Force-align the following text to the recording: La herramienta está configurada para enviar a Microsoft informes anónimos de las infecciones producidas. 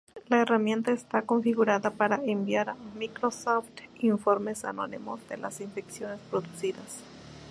La 0.29 0.41
herramienta 0.41 0.91
está 0.91 1.21
configurada 1.21 1.91
para 1.91 2.15
enviar 2.25 2.71
a 2.71 2.75
Microsoft 2.97 3.67
informes 3.99 4.65
anónimos 4.65 5.19
de 5.29 5.37
las 5.37 5.61
infecciones 5.61 6.19
producidas. 6.31 7.01